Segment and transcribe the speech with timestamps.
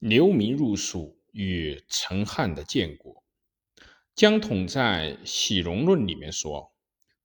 [0.00, 3.22] 流民入蜀与陈汉的建国。
[4.14, 6.72] 江统在《喜容论》里面说：“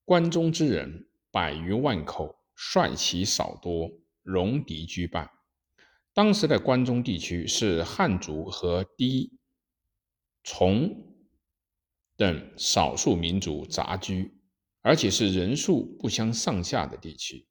[0.04, 3.90] 关中之人百余万口，率其少多，
[4.24, 5.30] 戎狄居半。”
[6.14, 9.30] 当时的关中地区是汉族和氐、
[10.44, 11.16] 崇
[12.18, 14.38] 等少数民族杂居，
[14.82, 17.48] 而且是人数不相上下的地区。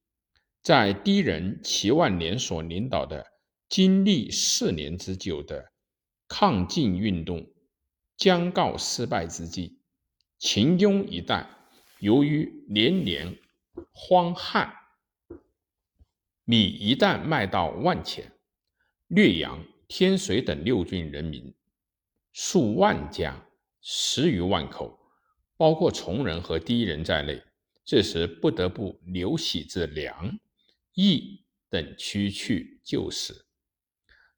[0.62, 3.33] 在氐人齐万年所领导的。
[3.68, 5.72] 经历四年之久的
[6.28, 7.50] 抗晋运动
[8.16, 9.78] 将告失败之际，
[10.38, 11.48] 秦雍一带
[11.98, 13.36] 由于连年
[13.92, 14.72] 荒旱，
[16.44, 18.32] 米一旦卖到万钱，
[19.08, 21.54] 略阳、天水等六郡人民
[22.32, 23.48] 数万家，
[23.80, 24.98] 十余万口，
[25.56, 27.42] 包括从人和第一人在内，
[27.84, 30.38] 这时不得不流徙至梁、
[30.92, 33.43] 益等区去救死。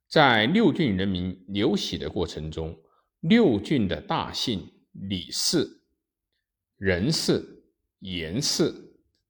[0.09, 2.81] 在六郡人民流徙的过程中，
[3.21, 5.83] 六郡的大姓李氏、
[6.77, 7.65] 任氏、
[7.99, 8.73] 严氏、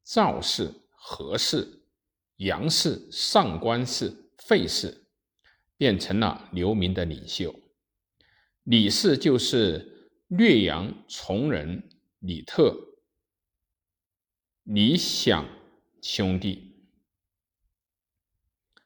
[0.05, 1.67] 赵氏、何氏、
[2.37, 5.07] 杨氏、上官氏、费氏，
[5.79, 7.59] 变成了流民的领袖。
[8.65, 11.89] 李氏就是略阳从人
[12.19, 12.77] 李特、
[14.65, 15.49] 李想
[16.03, 16.77] 兄弟，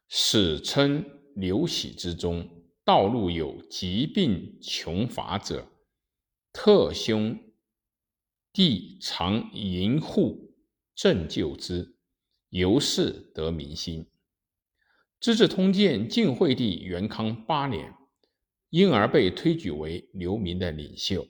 [0.07, 1.05] 史称。
[1.35, 2.49] 流徙之中，
[2.85, 5.71] 道路有疾病穷乏者，
[6.53, 7.39] 特兄
[8.53, 10.55] 弟常迎护
[10.97, 11.97] 赈救之，
[12.49, 14.05] 由是得民心。
[15.21, 17.95] 《资治通鉴》晋惠帝元康八年，
[18.71, 21.27] 因而被推举为流民的领袖。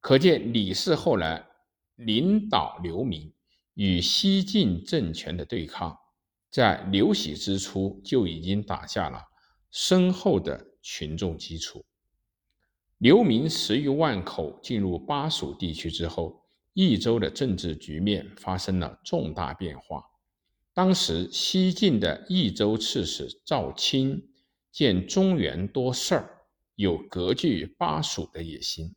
[0.00, 1.46] 可见李氏后来
[1.94, 3.34] 领导流民
[3.74, 5.98] 与西晋政权的对抗，
[6.50, 9.22] 在刘喜之初就已经打下了。
[9.70, 11.84] 深厚的群众基础，
[12.96, 20.02] 流民十余万口进入巴蜀地区之后，益州的政治局面发生了重大变化。
[20.72, 24.22] 当时西晋的益州刺史赵钦
[24.72, 28.94] 见中原多事儿，有割据巴蜀的野心，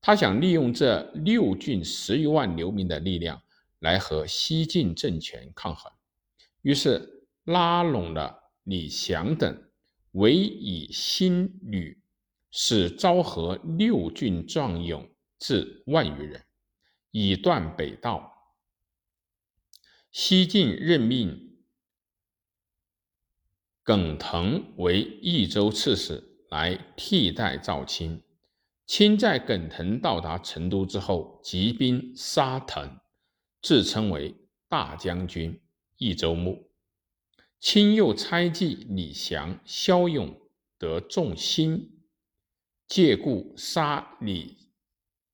[0.00, 3.42] 他想利用这六郡十余万流民的力量
[3.80, 5.92] 来和西晋政权抗衡，
[6.66, 9.70] 于是拉拢了李祥等。
[10.10, 12.02] 为以新旅，
[12.50, 16.44] 使昭和六郡壮勇至万余人，
[17.12, 18.32] 以断北道。
[20.10, 21.56] 西晋任命
[23.84, 28.20] 耿腾为益州刺史，来替代赵钦。
[28.86, 32.98] 钦在耿腾到达成都之后，集兵杀腾，
[33.62, 34.34] 自称为
[34.68, 35.60] 大将军、
[35.98, 36.70] 益州牧。
[37.58, 40.38] 亲又猜忌李祥、骁勇
[40.78, 42.02] 得众心，
[42.86, 44.56] 借故杀李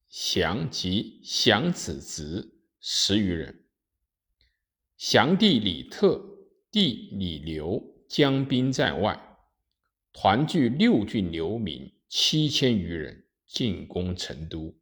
[0.08, 3.64] 祥及祥子侄十余人。
[4.96, 6.24] 祥弟李特、
[6.70, 9.20] 弟李刘将兵在外，
[10.12, 14.74] 团聚六郡流民七千余人，进攻成都。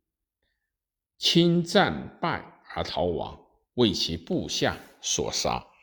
[1.16, 5.66] 亲战败而逃亡，为其部下所杀。